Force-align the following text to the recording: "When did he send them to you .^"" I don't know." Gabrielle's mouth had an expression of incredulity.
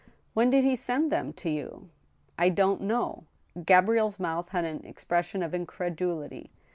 "When 0.33 0.49
did 0.49 0.63
he 0.63 0.75
send 0.75 1.11
them 1.11 1.31
to 1.33 1.49
you 1.51 1.81
.^"" 1.51 1.81
I 2.43 2.49
don't 2.49 2.81
know." 2.81 3.25
Gabrielle's 3.63 4.19
mouth 4.19 4.49
had 4.49 4.65
an 4.65 4.83
expression 4.83 5.43
of 5.43 5.53
incredulity. 5.53 6.49